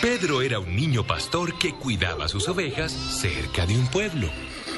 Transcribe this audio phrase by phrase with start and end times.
[0.00, 4.28] Pedro era un niño pastor que cuidaba sus ovejas cerca de un pueblo.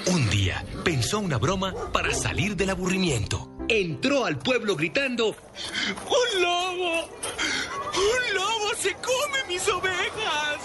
[0.06, 3.50] Un día pensó una broma para salir del aburrimiento.
[3.68, 7.02] Entró al pueblo gritando, ¡Un lobo!
[7.02, 10.58] ¡Un lobo se come mis ovejas!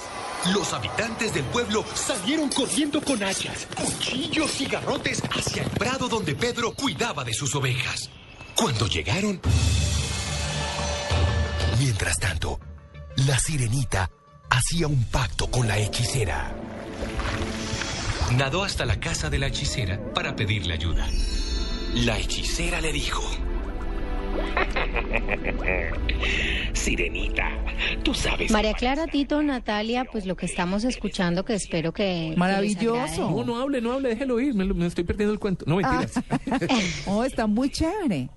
[0.54, 6.34] Los habitantes del pueblo salieron corriendo con hachas, cuchillos y garrotes hacia el prado donde
[6.34, 8.10] Pedro cuidaba de sus ovejas.
[8.56, 9.42] Cuando llegaron,
[11.78, 12.58] Mientras tanto,
[13.28, 14.10] la sirenita
[14.50, 16.52] hacía un pacto con la hechicera.
[18.38, 21.08] nadó hasta la casa de la hechicera para pedirle ayuda.
[21.94, 23.24] La hechicera le dijo,
[26.74, 27.50] Sirenita,
[28.04, 28.52] tú sabes.
[28.52, 32.32] María Clara, Tito, Natalia, pues lo que estamos escuchando, que espero que.
[32.34, 32.96] que Maravilloso.
[33.02, 33.18] agrade.
[33.20, 35.66] No, no hable, no hable, déjelo ir, me, estoy perdiendo el cuento.
[35.68, 36.14] No, mentiras.
[37.08, 38.30] Oh, está muy chévere.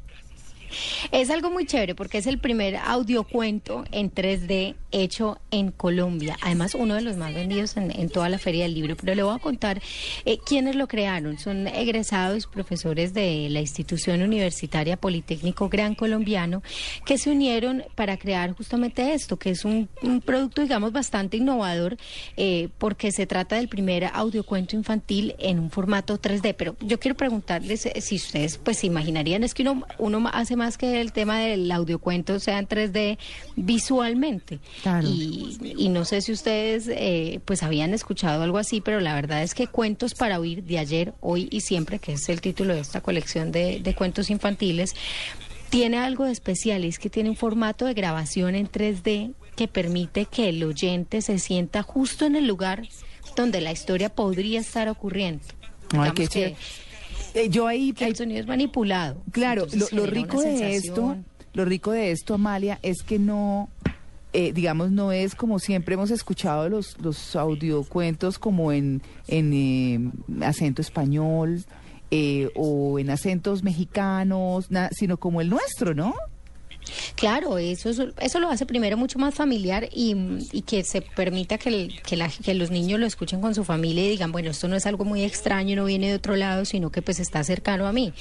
[1.12, 6.36] Es algo muy chévere porque es el primer audiocuento en 3D hecho en Colombia.
[6.42, 8.96] Además, uno de los más vendidos en, en toda la Feria del Libro.
[8.96, 9.80] Pero le voy a contar
[10.24, 11.38] eh, quiénes lo crearon.
[11.38, 16.62] Son egresados profesores de la institución universitaria Politécnico Gran Colombiano
[17.04, 19.88] que se unieron para crear justamente esto, que es un,
[20.24, 21.96] producto, digamos, bastante innovador
[22.36, 26.54] eh, porque se trata del primer audiocuento infantil en un formato 3D.
[26.56, 30.56] Pero yo quiero preguntarles eh, si ustedes pues se imaginarían, es que uno, uno hace
[30.58, 33.16] más que el tema del audiocuento sea en 3D
[33.56, 34.58] visualmente.
[34.82, 35.08] Claro.
[35.08, 39.42] Y, y no sé si ustedes eh, pues habían escuchado algo así, pero la verdad
[39.42, 42.80] es que Cuentos para Oír de ayer, hoy y siempre, que es el título de
[42.80, 44.94] esta colección de, de cuentos infantiles,
[45.70, 49.68] tiene algo de especial, y es que tiene un formato de grabación en 3D que
[49.68, 52.88] permite que el oyente se sienta justo en el lugar
[53.36, 55.44] donde la historia podría estar ocurriendo.
[55.92, 56.56] Ay, qué que.
[57.34, 59.22] Eh, yo ahí, que el sonido es manipulado.
[59.32, 61.16] claro, Entonces lo, rico de esto,
[61.54, 63.68] lo rico de esto, Amalia, es que no,
[64.32, 70.44] eh, digamos, no es como siempre hemos escuchado los, los audiocuentos como en, en eh,
[70.46, 71.64] acento español
[72.10, 76.14] eh, o en acentos mexicanos, na- sino como el nuestro, ¿no?
[77.14, 80.16] Claro, eso, es- eso lo hace primero mucho más familiar y,
[80.66, 84.10] que se permita que, que, la- que los niños lo escuchen con su familia y
[84.10, 87.02] digan, bueno, esto no es algo muy extraño, no viene de otro lado, sino que
[87.02, 88.12] pues está cercano a mí.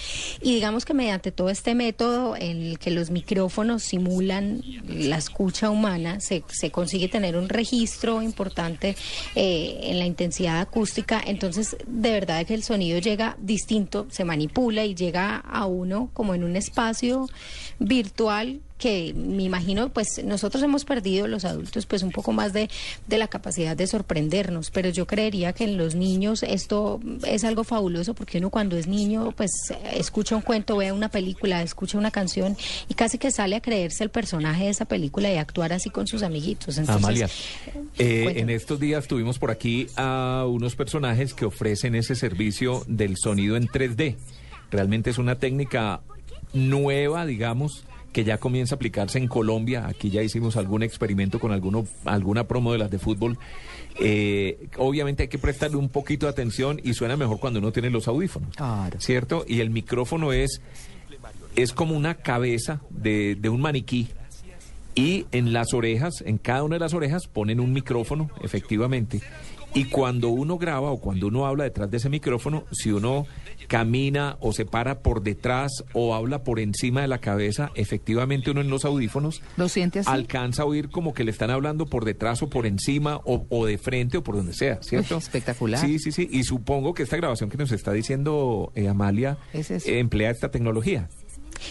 [0.41, 5.69] Y digamos que mediante todo este método en el que los micrófonos simulan la escucha
[5.69, 8.95] humana, se, se consigue tener un registro importante
[9.35, 14.85] eh, en la intensidad acústica, entonces de verdad que el sonido llega distinto, se manipula
[14.85, 17.27] y llega a uno como en un espacio
[17.79, 22.69] virtual que me imagino, pues nosotros hemos perdido los adultos pues un poco más de,
[23.07, 27.63] de la capacidad de sorprendernos, pero yo creería que en los niños esto es algo
[27.63, 29.51] fabuloso porque uno cuando es niño pues
[29.93, 32.55] escucha un cuento, ve una película, escucha una canción
[32.87, 36.05] y casi que sale a creerse el personaje de esa película y actuar así con
[36.05, 36.77] sus amiguitos.
[36.77, 37.29] Entonces, Amalia,
[37.97, 43.17] eh, en estos días tuvimos por aquí a unos personajes que ofrecen ese servicio del
[43.17, 44.15] sonido en 3D.
[44.69, 46.01] Realmente es una técnica
[46.53, 47.83] nueva, digamos,
[48.17, 49.85] que ya comienza a aplicarse en Colombia.
[49.85, 53.37] Aquí ya hicimos algún experimento con alguno, alguna promo de las de fútbol.
[53.99, 57.91] Eh, obviamente hay que prestarle un poquito de atención y suena mejor cuando uno tiene
[57.91, 58.55] los audífonos.
[58.55, 58.99] Claro.
[58.99, 59.45] ¿Cierto?
[59.47, 60.61] Y el micrófono es,
[61.55, 64.07] es como una cabeza de, de un maniquí.
[64.95, 69.21] Y en las orejas, en cada una de las orejas, ponen un micrófono, efectivamente.
[69.77, 73.25] Y cuando uno graba o cuando uno habla detrás de ese micrófono, si uno
[73.67, 78.61] camina o se para por detrás o habla por encima de la cabeza, efectivamente uno
[78.61, 80.09] en los audífonos ¿Lo siente así?
[80.09, 83.65] alcanza a oír como que le están hablando por detrás o por encima o, o
[83.65, 85.15] de frente o por donde sea, ¿cierto?
[85.15, 85.79] Uy, espectacular.
[85.79, 86.27] Sí, sí, sí.
[86.31, 90.49] Y supongo que esta grabación que nos está diciendo eh, Amalia Es eh, emplea esta
[90.49, 91.09] tecnología.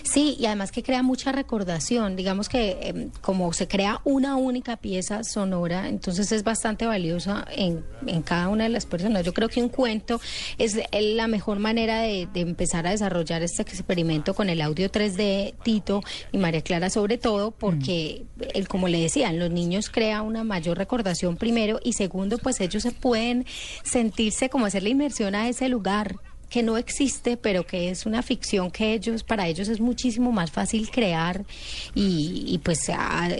[0.02, 2.16] Sí, y además que crea mucha recordación.
[2.16, 7.84] Digamos que em, como se crea una única pieza sonora, entonces es bastante valiosa en,
[8.06, 9.24] en cada una de las personas.
[9.24, 10.20] Yo creo que un cuento
[10.58, 16.02] es la mejor manera de, empezar a desarrollar este experimento con el audio 3D, Tito
[16.32, 18.24] y María Clara, sobre todo porque,
[18.54, 22.82] el, como le decían, los niños crea una mayor recordación primero y segundo, pues ellos
[22.82, 23.46] se pueden
[23.82, 26.16] sentirse como hacer la inmersión a ese lugar
[26.50, 30.50] que no existe, pero que es una ficción que ellos, para ellos es muchísimo más
[30.50, 31.44] fácil crear
[31.94, 32.90] y, y pues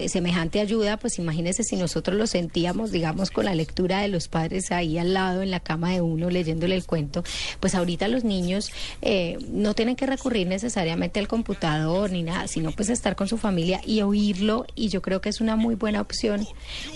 [0.07, 4.71] semejante ayuda, pues imagínense si nosotros lo sentíamos, digamos, con la lectura de los padres
[4.71, 7.23] ahí al lado en la cama de uno leyéndole el cuento,
[7.59, 8.71] pues ahorita los niños
[9.01, 13.37] eh, no tienen que recurrir necesariamente al computador ni nada, sino pues estar con su
[13.37, 16.45] familia y oírlo y yo creo que es una muy buena opción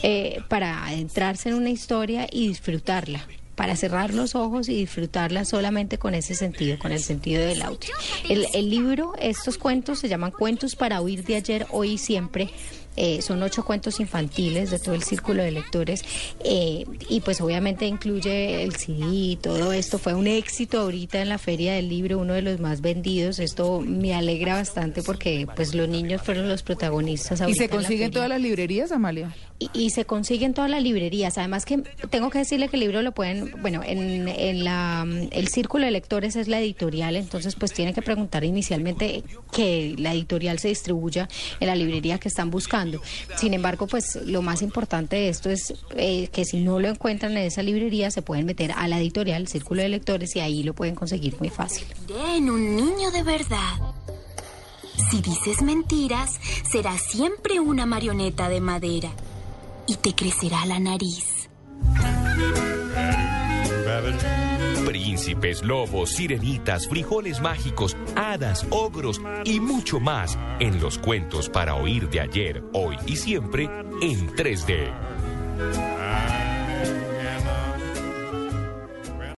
[0.04, 3.26] eh, para adentrarse en una historia y disfrutarla
[3.62, 7.94] para cerrar los ojos y disfrutarla solamente con ese sentido, con el sentido del audio.
[8.28, 12.50] El, el libro, estos cuentos se llaman Cuentos para oír de ayer, hoy y siempre.
[12.98, 16.04] Eh, son ocho cuentos infantiles de todo el círculo de lectores
[16.44, 20.00] eh, y pues obviamente incluye el CD y todo esto.
[20.00, 23.38] Fue un éxito ahorita en la feria del libro, uno de los más vendidos.
[23.38, 27.42] Esto me alegra bastante porque pues los niños fueron los protagonistas.
[27.48, 28.12] ¿Y se en la consigue en feria.
[28.12, 29.36] todas las librerías, Amalia?
[29.74, 31.38] Y, se consigue en todas las librerías.
[31.38, 31.78] Además que
[32.10, 36.36] tengo que decirle que el libro lo pueden, bueno, en, la, el círculo de lectores
[36.36, 41.28] es la editorial, entonces pues tiene que preguntar inicialmente que la editorial se distribuya
[41.60, 43.02] en la librería que están buscando.
[43.36, 47.34] Sin embargo, pues lo más importante de esto es eh, que si no lo encuentran
[47.34, 50.74] en esa librería se pueden meter a la editorial, círculo de lectores y ahí lo
[50.74, 51.86] pueden conseguir muy fácil.
[52.36, 53.94] en un niño de verdad.
[55.10, 56.40] Si dices mentiras,
[56.72, 59.12] serás siempre una marioneta de madera
[59.88, 61.50] y te crecerá la nariz.
[64.86, 72.10] Príncipes, lobos, sirenitas, frijoles mágicos, hadas, ogros y mucho más en los cuentos para oír
[72.10, 73.66] de ayer, hoy y siempre
[74.02, 76.01] en 3D.